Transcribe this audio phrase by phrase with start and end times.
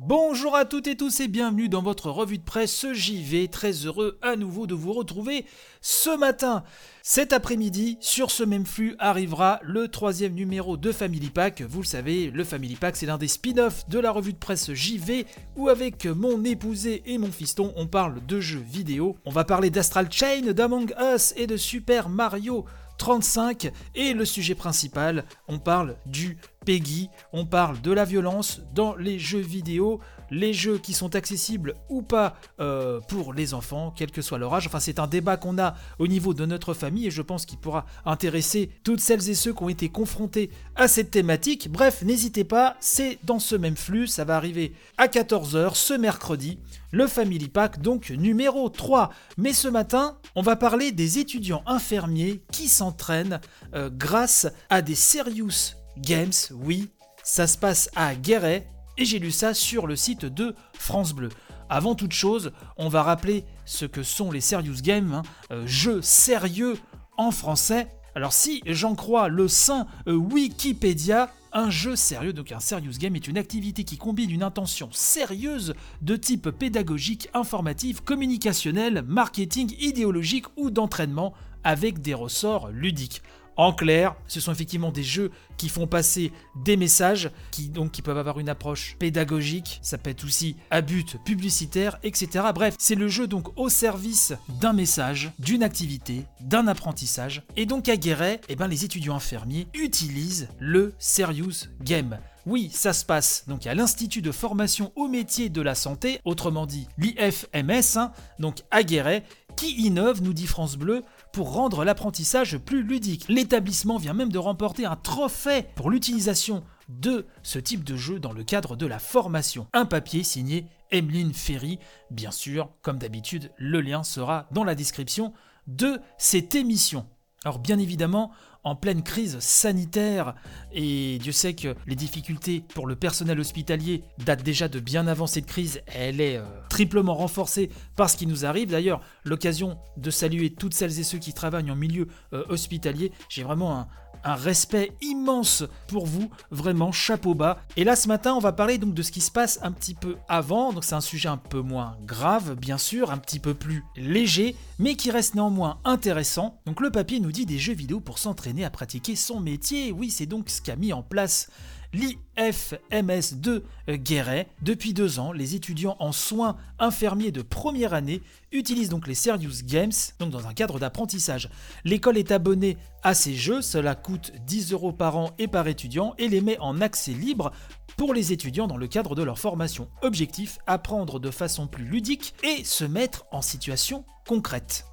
[0.00, 3.48] Bonjour à toutes et tous et bienvenue dans votre revue de presse JV.
[3.48, 5.44] Très heureux à nouveau de vous retrouver
[5.80, 6.62] ce matin.
[7.02, 11.62] Cet après-midi, sur ce même flux, arrivera le troisième numéro de Family Pack.
[11.62, 14.72] Vous le savez, le Family Pack, c'est l'un des spin-offs de la revue de presse
[14.72, 15.26] JV
[15.56, 19.16] où avec mon épousé et mon fiston, on parle de jeux vidéo.
[19.24, 22.66] On va parler d'Astral Chain, d'Among Us et de Super Mario
[22.98, 26.36] 35 et le sujet principal, on parle du
[26.68, 30.00] Peggy, on parle de la violence dans les jeux vidéo,
[30.30, 34.52] les jeux qui sont accessibles ou pas euh, pour les enfants, quel que soit leur
[34.52, 34.66] âge.
[34.66, 37.56] Enfin, c'est un débat qu'on a au niveau de notre famille et je pense qu'il
[37.56, 41.72] pourra intéresser toutes celles et ceux qui ont été confrontés à cette thématique.
[41.72, 46.58] Bref, n'hésitez pas, c'est dans ce même flux, ça va arriver à 14h ce mercredi,
[46.92, 49.08] le Family Pack donc numéro 3.
[49.38, 53.40] Mais ce matin, on va parler des étudiants infirmiers qui s'entraînent
[53.74, 56.88] euh, grâce à des serious Games, oui,
[57.22, 61.28] ça se passe à Guéret, et j'ai lu ça sur le site de France Bleu.
[61.68, 66.00] Avant toute chose, on va rappeler ce que sont les Serious Games, hein, euh, jeux
[66.02, 66.78] sérieux
[67.16, 67.88] en français.
[68.14, 73.16] Alors si j'en crois le saint euh, Wikipédia, un jeu sérieux, donc un serious game,
[73.16, 80.46] est une activité qui combine une intention sérieuse de type pédagogique, informatif, communicationnel, marketing, idéologique
[80.56, 81.32] ou d'entraînement
[81.64, 83.22] avec des ressorts ludiques.
[83.58, 88.38] En clair, ce sont effectivement des jeux qui font passer des messages, qui peuvent avoir
[88.38, 92.44] une approche pédagogique, ça peut être aussi à but publicitaire, etc.
[92.54, 97.42] Bref, c'est le jeu donc au service d'un message, d'une activité, d'un apprentissage.
[97.56, 102.20] Et donc à Guéret, eh ben, les étudiants infirmiers utilisent le Serious Game.
[102.46, 106.64] Oui, ça se passe donc à l'Institut de formation au métier de la santé, autrement
[106.64, 109.24] dit l'IFMS, hein, donc à Guéret,
[109.58, 111.02] qui innove, nous dit France Bleu,
[111.44, 113.26] rendre l'apprentissage plus ludique.
[113.28, 118.32] L'établissement vient même de remporter un trophée pour l'utilisation de ce type de jeu dans
[118.32, 119.66] le cadre de la formation.
[119.72, 121.78] Un papier signé Emeline Ferry.
[122.10, 125.32] Bien sûr, comme d'habitude, le lien sera dans la description
[125.66, 127.06] de cette émission.
[127.44, 128.32] Alors bien évidemment,
[128.64, 130.34] en pleine crise sanitaire,
[130.72, 135.26] et Dieu sait que les difficultés pour le personnel hospitalier datent déjà de bien avant
[135.26, 138.70] cette crise, elle est euh, triplement renforcée par ce qui nous arrive.
[138.70, 143.42] D'ailleurs, l'occasion de saluer toutes celles et ceux qui travaillent en milieu euh, hospitalier, j'ai
[143.42, 143.88] vraiment un,
[144.24, 147.58] un respect immense pour vous, vraiment chapeau bas.
[147.76, 149.94] Et là ce matin on va parler donc de ce qui se passe un petit
[149.94, 153.54] peu avant, donc c'est un sujet un peu moins grave bien sûr, un petit peu
[153.54, 156.60] plus léger, mais qui reste néanmoins intéressant.
[156.66, 160.10] Donc le papier nous dit des jeux vidéo pour s'entraîner à pratiquer son métier, oui
[160.10, 161.48] c'est donc ce qu'a mis en place
[161.92, 164.48] l'IFMS2 Guéret.
[164.62, 168.22] Depuis deux ans, les étudiants en soins infirmiers de première année
[168.52, 171.50] utilisent donc les Serious Games, donc dans un cadre d'apprentissage.
[171.84, 176.14] L'école est abonnée à ces jeux, cela coûte 10 euros par an et par étudiant
[176.18, 177.52] et les met en accès libre
[177.96, 179.88] pour les étudiants dans le cadre de leur formation.
[180.02, 184.84] Objectif, apprendre de façon plus ludique et se mettre en situation concrète.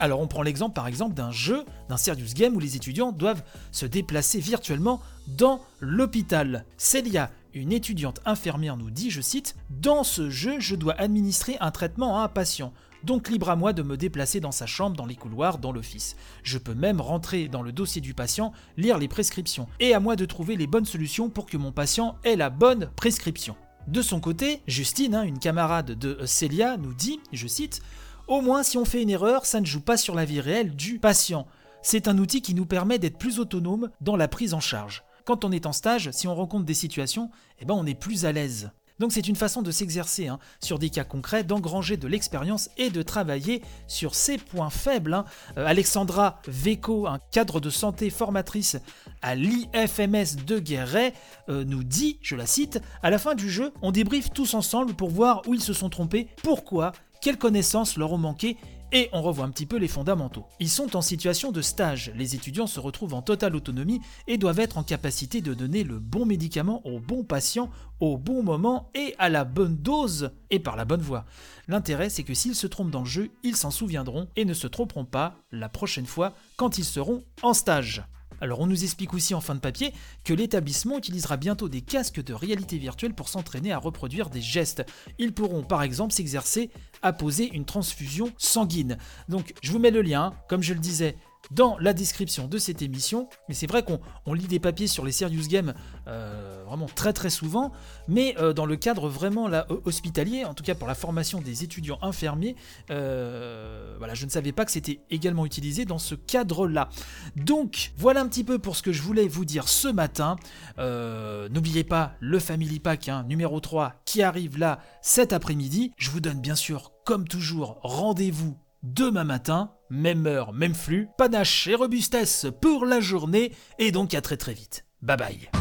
[0.00, 3.44] Alors on prend l'exemple par exemple d'un jeu, d'un serious game où les étudiants doivent
[3.70, 6.64] se déplacer virtuellement dans l'hôpital.
[6.78, 11.70] Célia, une étudiante infirmière, nous dit, je cite, Dans ce jeu, je dois administrer un
[11.70, 12.72] traitement à un patient.
[13.04, 16.16] Donc libre à moi de me déplacer dans sa chambre, dans les couloirs, dans l'office.
[16.42, 20.16] Je peux même rentrer dans le dossier du patient, lire les prescriptions, et à moi
[20.16, 23.56] de trouver les bonnes solutions pour que mon patient ait la bonne prescription.
[23.86, 27.80] De son côté, Justine, hein, une camarade de Célia, nous dit, je cite,
[28.30, 30.76] au moins, si on fait une erreur, ça ne joue pas sur la vie réelle
[30.76, 31.48] du patient.
[31.82, 35.02] C'est un outil qui nous permet d'être plus autonome dans la prise en charge.
[35.24, 38.24] Quand on est en stage, si on rencontre des situations, eh ben on est plus
[38.24, 38.70] à l'aise.
[39.00, 42.90] Donc c'est une façon de s'exercer hein, sur des cas concrets, d'engranger de l'expérience et
[42.90, 45.14] de travailler sur ses points faibles.
[45.14, 45.24] Hein.
[45.56, 48.76] Euh, Alexandra Veko, un cadre de santé formatrice
[49.22, 51.14] à l'IFMS de Guéret,
[51.48, 54.92] euh, nous dit, je la cite, à la fin du jeu, on débriefe tous ensemble
[54.92, 58.56] pour voir où ils se sont trompés, pourquoi quelles connaissances leur ont manqué
[58.92, 60.46] et on revoit un petit peu les fondamentaux.
[60.58, 64.60] Ils sont en situation de stage, les étudiants se retrouvent en totale autonomie et doivent
[64.60, 67.70] être en capacité de donner le bon médicament au bon patient
[68.00, 71.26] au bon moment et à la bonne dose et par la bonne voie.
[71.68, 74.66] L'intérêt c'est que s'ils se trompent dans le jeu, ils s'en souviendront et ne se
[74.66, 78.04] tromperont pas la prochaine fois quand ils seront en stage.
[78.40, 79.92] Alors on nous explique aussi en fin de papier
[80.24, 84.84] que l'établissement utilisera bientôt des casques de réalité virtuelle pour s'entraîner à reproduire des gestes.
[85.18, 86.70] Ils pourront par exemple s'exercer
[87.02, 88.98] à poser une transfusion sanguine.
[89.28, 91.16] Donc je vous mets le lien, comme je le disais,
[91.50, 93.28] dans la description de cette émission.
[93.48, 95.74] Mais c'est vrai qu'on lit des papiers sur les serious games
[96.06, 97.72] euh, vraiment très très souvent,
[98.08, 99.48] mais euh, dans le cadre vraiment
[99.84, 102.56] hospitalier, en tout cas pour la formation des étudiants infirmiers,
[102.90, 106.88] euh, voilà, je ne savais pas que c'était également utilisé dans ce cadre-là.
[107.36, 110.36] Donc voilà un petit peu pour ce que je voulais vous dire ce matin.
[110.78, 115.92] N'oubliez pas le Family Pack hein, numéro 3 qui arrive là cet après-midi.
[115.96, 121.66] Je vous donne bien sûr, comme toujours, rendez-vous demain matin, même heure, même flux, panache
[121.66, 124.84] et robustesse pour la journée, et donc à très très vite.
[125.02, 125.59] Bye bye.